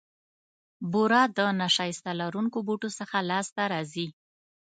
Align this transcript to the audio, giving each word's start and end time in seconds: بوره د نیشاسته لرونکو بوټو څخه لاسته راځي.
بوره 0.91 1.21
د 1.37 1.39
نیشاسته 1.59 2.11
لرونکو 2.21 2.57
بوټو 2.67 2.89
څخه 2.99 3.17
لاسته 3.29 3.63
راځي. 3.73 4.07